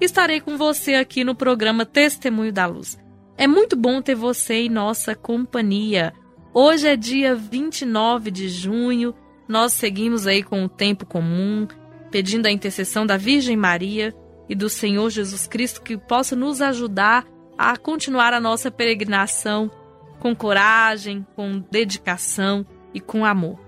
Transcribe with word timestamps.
estarei 0.00 0.40
com 0.40 0.56
você 0.56 0.94
aqui 0.94 1.24
no 1.24 1.34
programa 1.34 1.84
Testemunho 1.84 2.52
da 2.52 2.66
Luz. 2.66 2.98
É 3.36 3.46
muito 3.46 3.76
bom 3.76 4.00
ter 4.00 4.14
você 4.14 4.54
em 4.54 4.68
nossa 4.68 5.14
companhia. 5.14 6.12
Hoje 6.52 6.88
é 6.88 6.96
dia 6.96 7.34
29 7.34 8.30
de 8.30 8.48
junho, 8.48 9.14
nós 9.46 9.72
seguimos 9.72 10.26
aí 10.26 10.42
com 10.42 10.64
o 10.64 10.68
tempo 10.68 11.06
comum, 11.06 11.66
pedindo 12.10 12.46
a 12.46 12.50
intercessão 12.50 13.06
da 13.06 13.16
Virgem 13.16 13.56
Maria 13.56 14.14
e 14.48 14.54
do 14.54 14.68
Senhor 14.68 15.10
Jesus 15.10 15.46
Cristo 15.46 15.82
que 15.82 15.96
possa 15.96 16.34
nos 16.34 16.60
ajudar 16.60 17.26
a 17.56 17.76
continuar 17.76 18.32
a 18.32 18.40
nossa 18.40 18.70
peregrinação 18.70 19.70
com 20.18 20.34
coragem, 20.34 21.26
com 21.34 21.60
dedicação 21.70 22.66
e 22.92 23.00
com 23.00 23.24
amor. 23.24 23.58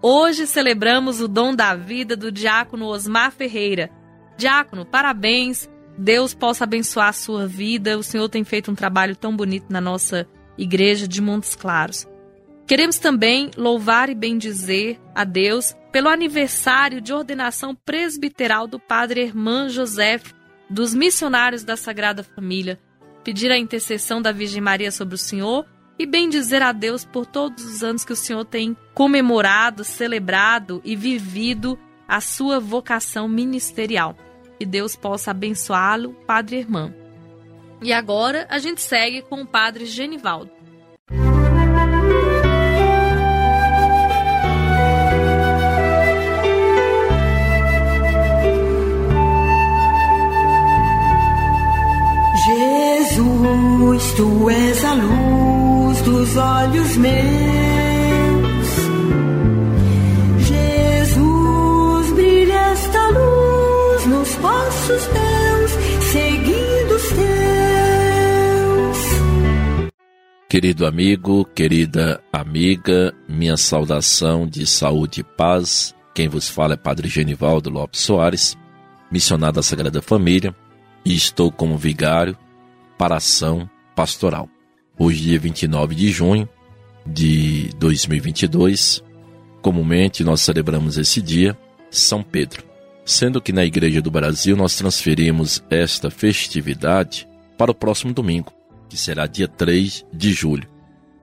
Hoje 0.00 0.46
celebramos 0.46 1.20
o 1.20 1.28
dom 1.28 1.54
da 1.54 1.74
vida 1.74 2.16
do 2.16 2.30
diácono 2.30 2.86
Osmar 2.86 3.32
Ferreira. 3.32 3.90
Diácono, 4.36 4.84
parabéns. 4.84 5.68
Deus 5.96 6.34
possa 6.34 6.64
abençoar 6.64 7.08
a 7.08 7.12
sua 7.12 7.46
vida. 7.46 7.98
O 7.98 8.02
Senhor 8.02 8.28
tem 8.28 8.44
feito 8.44 8.70
um 8.70 8.74
trabalho 8.74 9.14
tão 9.14 9.36
bonito 9.36 9.66
na 9.70 9.80
nossa 9.80 10.26
igreja 10.58 11.06
de 11.06 11.20
Montes 11.20 11.54
Claros. 11.54 12.06
Queremos 12.66 12.98
também 12.98 13.50
louvar 13.56 14.08
e 14.08 14.14
bendizer 14.14 14.98
a 15.14 15.24
Deus 15.24 15.76
pelo 15.92 16.08
aniversário 16.08 17.00
de 17.00 17.12
ordenação 17.12 17.74
presbiteral 17.74 18.66
do 18.66 18.80
Padre 18.80 19.22
Herman 19.22 19.68
José, 19.68 20.20
dos 20.68 20.94
missionários 20.94 21.62
da 21.62 21.76
Sagrada 21.76 22.24
Família. 22.24 22.80
Pedir 23.22 23.52
a 23.52 23.58
intercessão 23.58 24.20
da 24.20 24.32
Virgem 24.32 24.60
Maria 24.60 24.90
sobre 24.90 25.14
o 25.14 25.18
Senhor 25.18 25.66
e 25.98 26.06
bendizer 26.06 26.62
a 26.62 26.72
Deus 26.72 27.04
por 27.04 27.26
todos 27.26 27.64
os 27.64 27.84
anos 27.84 28.04
que 28.04 28.12
o 28.12 28.16
Senhor 28.16 28.44
tem 28.44 28.76
comemorado, 28.94 29.84
celebrado 29.84 30.80
e 30.84 30.96
vivido 30.96 31.78
a 32.08 32.20
sua 32.20 32.60
vocação 32.60 33.28
ministerial. 33.28 34.16
Que 34.58 34.66
Deus 34.66 34.94
possa 34.96 35.30
abençoá-lo, 35.30 36.14
Padre 36.26 36.58
Irmã. 36.58 36.94
E 37.82 37.92
agora 37.92 38.46
a 38.48 38.58
gente 38.58 38.80
segue 38.80 39.22
com 39.22 39.42
o 39.42 39.46
Padre 39.46 39.84
Genivaldo. 39.86 40.50
Jesus, 53.14 54.12
tu 54.16 54.50
és 54.50 54.84
a 54.84 54.94
luz 54.94 56.00
dos 56.02 56.36
olhos 56.36 56.96
meus. 56.96 57.63
Teus, 65.02 65.70
seguindo 66.12 66.94
os 66.94 67.08
teus. 67.08 67.24
Querido 70.48 70.86
amigo, 70.86 71.44
querida 71.46 72.22
amiga, 72.32 73.12
minha 73.28 73.56
saudação 73.56 74.46
de 74.46 74.66
saúde 74.66 75.20
e 75.20 75.24
paz. 75.24 75.94
Quem 76.14 76.28
vos 76.28 76.48
fala 76.48 76.74
é 76.74 76.76
Padre 76.76 77.08
Genivaldo 77.08 77.70
Lopes 77.70 78.00
Soares, 78.00 78.56
missionário 79.10 79.56
da 79.56 79.62
Sagrada 79.62 80.00
Família, 80.00 80.54
e 81.04 81.14
estou 81.14 81.50
como 81.50 81.76
vigário 81.76 82.36
para 82.96 83.16
ação 83.16 83.68
pastoral. 83.96 84.48
Hoje, 84.96 85.22
dia 85.22 85.40
29 85.40 85.94
de 85.94 86.12
junho 86.12 86.48
de 87.04 87.70
2022, 87.78 89.02
comumente 89.60 90.22
nós 90.22 90.40
celebramos 90.40 90.96
esse 90.96 91.20
dia, 91.20 91.58
São 91.90 92.22
Pedro. 92.22 92.73
Sendo 93.04 93.40
que 93.40 93.52
na 93.52 93.64
Igreja 93.64 94.00
do 94.00 94.10
Brasil 94.10 94.56
nós 94.56 94.76
transferimos 94.76 95.62
esta 95.68 96.10
festividade 96.10 97.28
para 97.58 97.70
o 97.70 97.74
próximo 97.74 98.14
domingo, 98.14 98.52
que 98.88 98.96
será 98.96 99.26
dia 99.26 99.46
3 99.46 100.06
de 100.12 100.32
julho, 100.32 100.68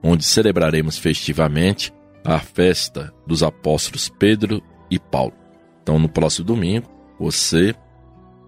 onde 0.02 0.24
celebraremos 0.24 0.96
festivamente 0.96 1.92
a 2.24 2.38
festa 2.38 3.12
dos 3.26 3.42
apóstolos 3.42 4.08
Pedro 4.08 4.62
e 4.88 4.98
Paulo. 4.98 5.34
Então, 5.82 5.98
no 5.98 6.08
próximo 6.08 6.46
domingo, 6.46 6.88
você 7.18 7.74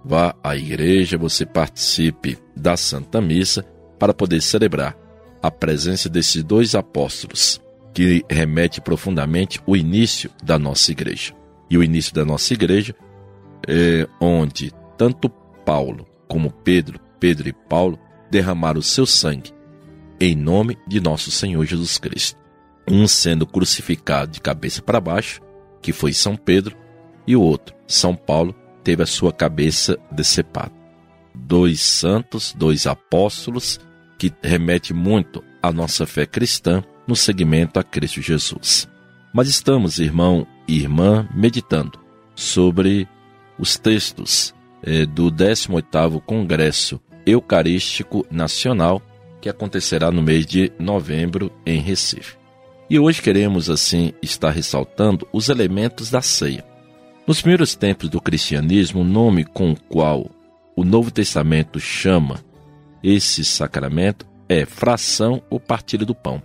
vá 0.04 0.34
à 0.42 0.56
igreja, 0.56 1.18
você 1.18 1.44
participe 1.44 2.38
da 2.54 2.76
Santa 2.76 3.20
Missa 3.20 3.64
para 3.98 4.14
poder 4.14 4.40
celebrar 4.40 4.96
a 5.42 5.50
presença 5.50 6.08
desses 6.08 6.42
dois 6.44 6.74
apóstolos, 6.74 7.60
que 7.92 8.24
remete 8.30 8.80
profundamente 8.80 9.60
o 9.66 9.76
início 9.76 10.30
da 10.42 10.58
nossa 10.58 10.92
igreja. 10.92 11.34
E 11.68 11.76
o 11.76 11.82
início 11.82 12.14
da 12.14 12.24
nossa 12.24 12.54
igreja 12.54 12.94
é 13.68 14.08
onde 14.20 14.72
tanto 14.96 15.28
Paulo 15.64 16.06
como 16.28 16.50
Pedro, 16.50 17.00
Pedro 17.18 17.48
e 17.48 17.52
Paulo 17.52 17.98
derramaram 18.30 18.80
o 18.80 18.82
seu 18.82 19.06
sangue 19.06 19.54
em 20.20 20.34
nome 20.34 20.78
de 20.86 21.00
nosso 21.00 21.30
Senhor 21.30 21.64
Jesus 21.64 21.98
Cristo. 21.98 22.38
Um 22.88 23.06
sendo 23.06 23.46
crucificado 23.46 24.32
de 24.32 24.40
cabeça 24.40 24.82
para 24.82 25.00
baixo, 25.00 25.40
que 25.80 25.92
foi 25.92 26.12
São 26.12 26.36
Pedro, 26.36 26.76
e 27.26 27.34
o 27.34 27.42
outro, 27.42 27.74
São 27.86 28.14
Paulo, 28.14 28.54
teve 28.82 29.02
a 29.02 29.06
sua 29.06 29.32
cabeça 29.32 29.98
decepada. 30.10 30.72
Dois 31.34 31.80
santos, 31.80 32.54
dois 32.56 32.86
apóstolos, 32.86 33.80
que 34.18 34.32
remete 34.42 34.94
muito 34.94 35.42
à 35.62 35.72
nossa 35.72 36.06
fé 36.06 36.26
cristã 36.26 36.82
no 37.06 37.16
segmento 37.16 37.78
a 37.78 37.82
Cristo 37.82 38.22
Jesus. 38.22 38.88
Mas 39.32 39.48
estamos, 39.48 39.98
irmão 39.98 40.46
e 40.68 40.78
irmã, 40.80 41.28
meditando 41.34 41.98
sobre 42.34 43.08
os 43.58 43.78
textos 43.78 44.54
eh, 44.82 45.06
do 45.06 45.30
18º 45.30 46.20
Congresso 46.20 47.00
Eucarístico 47.26 48.26
Nacional, 48.30 49.00
que 49.40 49.48
acontecerá 49.48 50.10
no 50.10 50.22
mês 50.22 50.46
de 50.46 50.72
novembro 50.78 51.52
em 51.64 51.80
Recife. 51.80 52.36
E 52.88 52.98
hoje 52.98 53.22
queremos, 53.22 53.70
assim, 53.70 54.12
estar 54.22 54.50
ressaltando 54.50 55.26
os 55.32 55.48
elementos 55.48 56.10
da 56.10 56.20
ceia. 56.20 56.64
Nos 57.26 57.40
primeiros 57.40 57.74
tempos 57.74 58.10
do 58.10 58.20
cristianismo, 58.20 59.00
o 59.00 59.04
nome 59.04 59.44
com 59.44 59.72
o 59.72 59.80
qual 59.80 60.30
o 60.76 60.84
Novo 60.84 61.10
Testamento 61.10 61.80
chama 61.80 62.40
esse 63.02 63.44
sacramento 63.44 64.26
é 64.48 64.64
fração 64.64 65.42
ou 65.50 65.60
partilha 65.60 66.06
do 66.06 66.14
pão. 66.14 66.42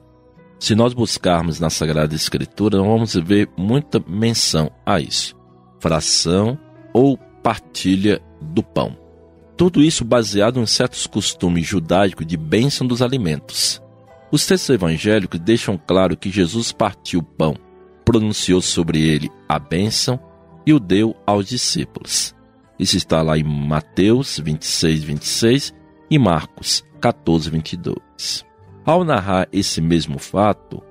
Se 0.59 0.75
nós 0.75 0.93
buscarmos 0.93 1.57
na 1.57 1.69
Sagrada 1.69 2.13
Escritura, 2.13 2.79
vamos 2.79 3.15
ver 3.15 3.47
muita 3.55 4.03
menção 4.05 4.69
a 4.85 4.99
isso. 4.99 5.37
Fração 5.79 6.59
ou 6.93 7.17
partilha 7.43 8.21
do 8.41 8.63
pão. 8.63 8.97
Tudo 9.57 9.81
isso 9.81 10.05
baseado 10.05 10.59
em 10.59 10.65
certos 10.65 11.05
costumes 11.05 11.65
judaicos 11.65 12.25
de 12.25 12.37
bênção 12.37 12.87
dos 12.87 13.01
alimentos. 13.01 13.81
Os 14.31 14.45
textos 14.45 14.69
evangélicos 14.69 15.39
deixam 15.39 15.77
claro 15.77 16.15
que 16.15 16.29
Jesus 16.29 16.71
partiu 16.71 17.19
o 17.19 17.23
pão, 17.23 17.55
pronunciou 18.05 18.61
sobre 18.61 19.01
ele 19.01 19.29
a 19.47 19.59
bênção 19.59 20.19
e 20.65 20.73
o 20.73 20.79
deu 20.79 21.15
aos 21.25 21.47
discípulos. 21.47 22.35
Isso 22.77 22.95
está 22.95 23.21
lá 23.21 23.37
em 23.37 23.43
Mateus 23.43 24.39
26, 24.39 25.03
26 25.03 25.73
e 26.09 26.17
Marcos 26.17 26.85
14, 27.01 27.49
22. 27.49 28.45
Ao 28.85 29.03
narrar 29.03 29.47
esse 29.51 29.81
mesmo 29.81 30.17
fato, 30.17 30.81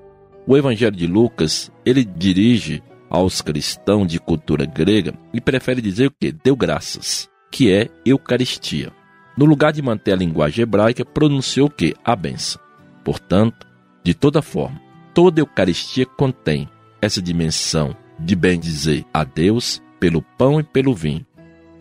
o 0.45 0.55
Evangelho 0.55 0.95
de 0.95 1.07
Lucas 1.07 1.71
ele 1.85 2.03
dirige 2.05 2.83
aos 3.09 3.41
cristãos 3.41 4.07
de 4.07 4.19
cultura 4.19 4.65
grega 4.65 5.13
e 5.33 5.41
prefere 5.41 5.81
dizer 5.81 6.07
o 6.07 6.11
que? 6.11 6.31
Deu 6.31 6.55
graças, 6.55 7.29
que 7.51 7.71
é 7.71 7.89
Eucaristia. 8.05 8.91
No 9.35 9.45
lugar 9.45 9.71
de 9.71 9.81
manter 9.81 10.13
a 10.13 10.17
linguagem 10.17 10.63
hebraica, 10.63 11.05
pronunciou 11.05 11.67
o 11.67 11.71
que? 11.71 11.95
A 12.03 12.15
benção. 12.15 12.61
Portanto, 13.03 13.65
de 14.03 14.13
toda 14.13 14.41
forma, 14.41 14.81
toda 15.13 15.39
Eucaristia 15.39 16.05
contém 16.05 16.69
essa 17.01 17.21
dimensão 17.21 17.95
de 18.19 18.35
bem 18.35 18.59
dizer 18.59 19.05
a 19.13 19.23
Deus 19.23 19.81
pelo 19.99 20.21
pão 20.21 20.59
e 20.59 20.63
pelo 20.63 20.93
vinho, 20.93 21.25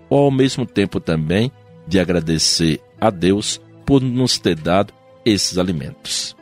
ou 0.08 0.24
ao 0.24 0.30
mesmo 0.30 0.64
tempo 0.64 1.00
também 1.00 1.50
de 1.86 1.98
agradecer 1.98 2.80
a 3.00 3.10
Deus 3.10 3.60
por 3.84 4.00
nos 4.02 4.38
ter 4.38 4.54
dado 4.54 4.92
esses 5.24 5.58
alimentos. 5.58 6.36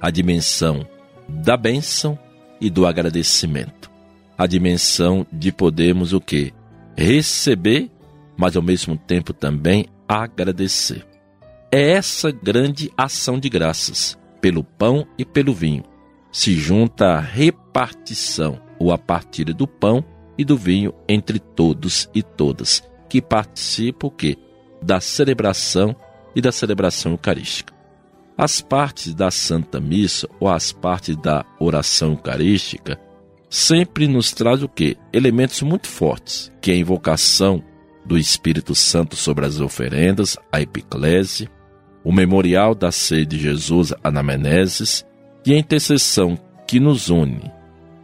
A 0.00 0.10
dimensão 0.10 0.86
da 1.28 1.56
bênção 1.56 2.18
e 2.60 2.68
do 2.68 2.86
agradecimento. 2.86 3.89
A 4.40 4.46
dimensão 4.46 5.26
de 5.30 5.52
podermos 5.52 6.14
o 6.14 6.20
que? 6.22 6.54
Receber, 6.96 7.90
mas 8.38 8.56
ao 8.56 8.62
mesmo 8.62 8.96
tempo 8.96 9.34
também 9.34 9.84
agradecer. 10.08 11.06
É 11.70 11.90
essa 11.90 12.30
grande 12.30 12.90
ação 12.96 13.38
de 13.38 13.50
graças, 13.50 14.18
pelo 14.40 14.64
pão 14.64 15.06
e 15.18 15.26
pelo 15.26 15.52
vinho. 15.52 15.84
Se 16.32 16.54
junta 16.54 17.08
a 17.08 17.20
repartição 17.20 18.58
ou 18.78 18.90
a 18.90 18.96
partilha 18.96 19.52
do 19.52 19.68
pão 19.68 20.02
e 20.38 20.42
do 20.42 20.56
vinho 20.56 20.94
entre 21.06 21.38
todos 21.38 22.08
e 22.14 22.22
todas 22.22 22.82
que 23.10 23.20
participam 23.20 24.06
o 24.06 24.10
quê? 24.10 24.38
da 24.82 25.00
celebração 25.02 25.94
e 26.34 26.40
da 26.40 26.50
celebração 26.50 27.12
eucarística. 27.12 27.74
As 28.38 28.62
partes 28.62 29.12
da 29.12 29.30
Santa 29.30 29.78
Missa 29.78 30.26
ou 30.40 30.48
as 30.48 30.72
partes 30.72 31.14
da 31.14 31.44
oração 31.58 32.12
eucarística 32.12 32.98
sempre 33.50 34.06
nos 34.06 34.32
traz 34.32 34.62
o 34.62 34.68
quê? 34.68 34.96
Elementos 35.12 35.60
muito 35.60 35.88
fortes, 35.88 36.50
que 36.60 36.70
é 36.70 36.74
a 36.74 36.78
invocação 36.78 37.62
do 38.04 38.16
Espírito 38.16 38.74
Santo 38.74 39.16
sobre 39.16 39.44
as 39.44 39.60
oferendas, 39.60 40.38
a 40.50 40.60
epiclese, 40.62 41.48
o 42.02 42.12
memorial 42.12 42.74
da 42.74 42.90
sede 42.90 43.36
de 43.36 43.42
Jesus, 43.42 43.92
Anameneses, 44.02 45.04
e 45.44 45.52
a 45.52 45.58
intercessão 45.58 46.38
que 46.66 46.78
nos 46.78 47.10
une 47.10 47.50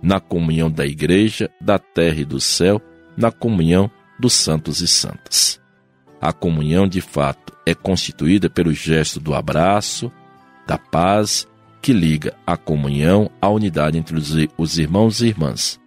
na 0.03 0.21
comunhão 0.21 0.71
da 0.71 0.87
igreja, 0.87 1.51
da 1.61 1.79
terra 1.79 2.21
e 2.21 2.25
do 2.25 2.41
céu, 2.41 2.81
na 3.17 3.33
comunhão 3.33 3.91
dos 4.21 4.35
santos 4.35 4.81
e 4.81 4.89
santas. 4.89 5.61
A 6.21 6.33
comunhão, 6.33 6.87
de 6.87 7.01
fato, 7.01 7.53
é 7.67 7.75
constituída 7.75 8.49
pelo 8.49 8.73
gesto 8.73 9.19
do 9.19 9.35
abraço, 9.35 10.13
da 10.67 10.79
paz, 10.79 11.47
que 11.87 11.93
liga 11.93 12.35
a 12.45 12.57
comunhão 12.57 13.31
à 13.41 13.49
unidade 13.49 13.97
entre 13.97 14.17
os 14.59 14.77
irmãos 14.77 15.21
e 15.21 15.29
irmãs. 15.29 15.79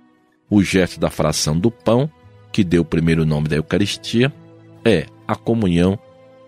O 0.49 0.63
gesto 0.63 0.97
da 0.97 1.09
fração 1.09 1.59
do 1.59 1.69
pão, 1.69 2.09
que 2.53 2.63
deu 2.63 2.83
o 2.83 2.85
primeiro 2.85 3.25
nome 3.25 3.49
da 3.49 3.57
Eucaristia, 3.57 4.33
é 4.85 5.07
a 5.27 5.35
comunhão 5.35 5.99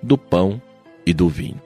do 0.01 0.17
pão 0.17 0.61
e 1.05 1.13
do 1.13 1.27
vinho. 1.27 1.61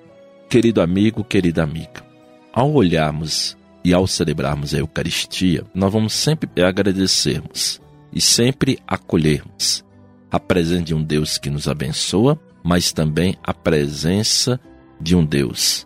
Querido 0.50 0.82
amigo, 0.82 1.24
querida 1.24 1.62
amiga, 1.62 2.04
ao 2.52 2.74
olharmos 2.74 3.56
e 3.84 3.94
ao 3.94 4.08
celebrarmos 4.08 4.74
a 4.74 4.80
Eucaristia, 4.80 5.64
nós 5.72 5.94
vamos 5.94 6.14
sempre 6.14 6.64
agradecermos 6.64 7.80
e 8.12 8.20
sempre 8.20 8.80
acolhermos 8.88 9.86
a 10.32 10.40
presença 10.40 10.86
de 10.86 10.96
um 10.96 11.04
Deus 11.04 11.38
que 11.38 11.52
nos 11.52 11.68
abençoa, 11.68 12.40
mas 12.64 12.92
também 12.92 13.38
a 13.44 13.54
presença 13.54 14.60
de 15.00 15.16
um 15.16 15.24
Deus 15.24 15.86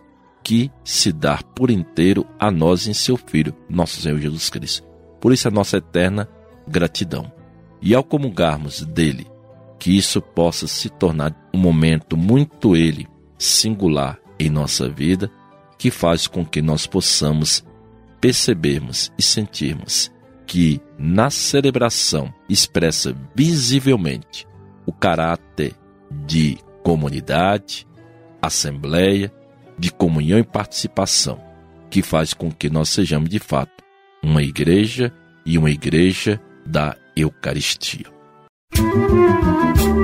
que 0.50 0.68
se 0.82 1.12
dá 1.12 1.38
por 1.54 1.70
inteiro 1.70 2.26
a 2.36 2.50
nós 2.50 2.88
em 2.88 2.92
seu 2.92 3.16
Filho, 3.16 3.54
nosso 3.68 4.00
Senhor 4.00 4.18
Jesus 4.18 4.50
Cristo. 4.50 4.84
Por 5.20 5.32
isso 5.32 5.46
a 5.46 5.50
nossa 5.50 5.76
eterna 5.76 6.28
gratidão. 6.66 7.30
E 7.80 7.94
ao 7.94 8.02
comungarmos 8.02 8.84
dele, 8.84 9.28
que 9.78 9.96
isso 9.96 10.20
possa 10.20 10.66
se 10.66 10.88
tornar 10.88 11.32
um 11.54 11.58
momento 11.58 12.16
muito 12.16 12.74
ele 12.74 13.06
singular 13.38 14.18
em 14.40 14.50
nossa 14.50 14.88
vida, 14.88 15.30
que 15.78 15.88
faz 15.88 16.26
com 16.26 16.44
que 16.44 16.60
nós 16.60 16.84
possamos 16.84 17.64
percebermos 18.20 19.12
e 19.16 19.22
sentirmos 19.22 20.10
que 20.48 20.80
na 20.98 21.30
celebração 21.30 22.34
expressa 22.48 23.14
visivelmente 23.36 24.48
o 24.84 24.92
caráter 24.92 25.76
de 26.26 26.58
comunidade, 26.82 27.86
assembleia, 28.42 29.32
de 29.80 29.90
comunhão 29.90 30.38
e 30.38 30.44
participação, 30.44 31.40
que 31.88 32.02
faz 32.02 32.34
com 32.34 32.52
que 32.52 32.68
nós 32.68 32.90
sejamos 32.90 33.30
de 33.30 33.38
fato 33.38 33.82
uma 34.22 34.42
igreja 34.42 35.12
e 35.44 35.56
uma 35.56 35.70
igreja 35.70 36.38
da 36.66 36.94
Eucaristia. 37.16 38.06
Música 38.76 39.99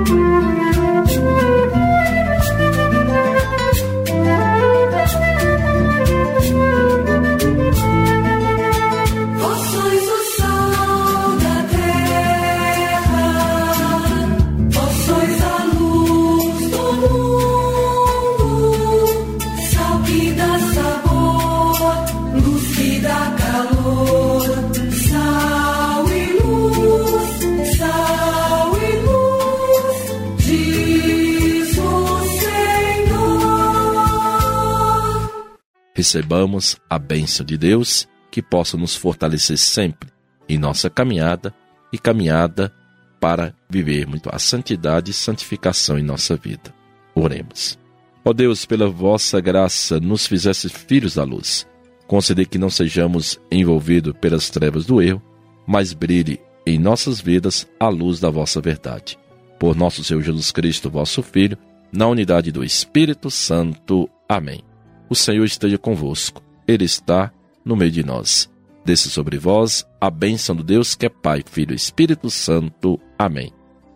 recebamos 35.97 36.77
a 36.87 36.99
bênção 36.99 37.43
de 37.43 37.57
Deus 37.57 38.07
que 38.29 38.39
possa 38.39 38.77
nos 38.77 38.95
fortalecer 38.95 39.57
sempre 39.57 40.11
em 40.47 40.55
nossa 40.55 40.91
caminhada 40.91 41.51
e 41.91 41.97
caminhada 41.97 42.71
para 43.19 43.51
vivermos 43.67 44.21
a 44.27 44.37
santidade 44.37 45.09
e 45.09 45.13
santificação 45.13 45.97
em 45.97 46.03
nossa 46.03 46.35
vida. 46.35 46.71
Oremos. 47.15 47.79
Ó 48.23 48.31
Deus, 48.31 48.63
pela 48.63 48.87
vossa 48.87 49.41
graça, 49.41 49.99
nos 49.99 50.27
fizesse 50.27 50.69
filhos 50.69 51.15
da 51.15 51.23
luz. 51.23 51.67
Conceder 52.05 52.45
que 52.45 52.59
não 52.59 52.69
sejamos 52.69 53.39
envolvidos 53.51 54.13
pelas 54.21 54.51
trevas 54.51 54.85
do 54.85 55.01
erro, 55.01 55.19
mas 55.65 55.93
brilhe 55.93 56.39
em 56.63 56.77
nossas 56.77 57.19
vidas 57.19 57.67
a 57.79 57.89
luz 57.89 58.19
da 58.19 58.29
vossa 58.29 58.61
verdade. 58.61 59.17
Por 59.59 59.75
nosso 59.75 60.03
Senhor 60.03 60.21
Jesus 60.21 60.51
Cristo, 60.51 60.91
vosso 60.91 61.23
Filho, 61.23 61.57
na 61.91 62.07
unidade 62.07 62.51
do 62.51 62.63
Espírito 62.63 63.31
Santo. 63.31 64.07
Amém. 64.29 64.61
O 65.09 65.15
Senhor 65.15 65.45
esteja 65.45 65.77
convosco. 65.77 66.41
Ele 66.67 66.85
está 66.85 67.31
no 67.63 67.75
meio 67.75 67.91
de 67.91 68.03
nós. 68.03 68.49
Desça 68.83 69.09
sobre 69.09 69.37
vós 69.37 69.85
a 69.99 70.09
bênção 70.09 70.55
do 70.55 70.63
Deus 70.63 70.95
que 70.95 71.05
é 71.05 71.09
Pai, 71.09 71.43
Filho 71.45 71.73
e 71.73 71.75
Espírito 71.75 72.29
Santo. 72.29 72.99
Amém. 73.17 73.51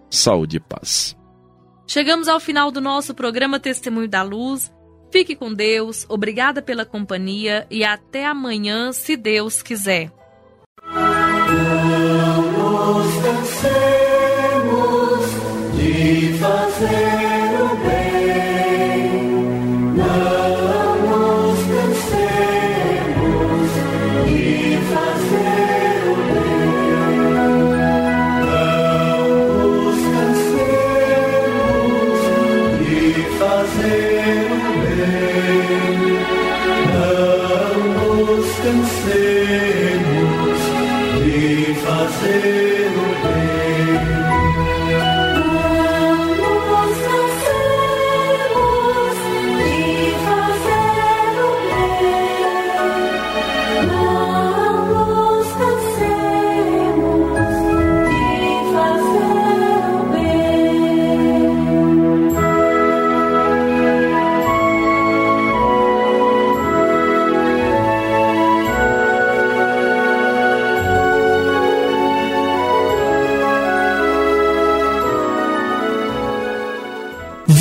Saúde 0.10 0.58
e 0.58 0.60
paz. 0.60 1.16
Chegamos 1.88 2.28
ao 2.28 2.40
final 2.40 2.72
do 2.72 2.82
nosso 2.82 3.14
programa 3.14 3.60
Testemunho 3.60 4.08
da 4.08 4.22
Luz. 4.24 4.72
Fique 5.12 5.36
com 5.36 5.54
Deus, 5.54 6.06
obrigada 6.08 6.62
pela 6.62 6.86
companhia 6.86 7.68
e 7.70 7.84
até 7.84 8.26
amanhã, 8.26 8.94
se 8.94 9.18
Deus 9.18 9.62
quiser. 9.62 10.10
De 10.86 10.92
fazer 12.80 13.22
cansemos 13.24 14.62
de 15.76 16.38
fazer 16.40 17.21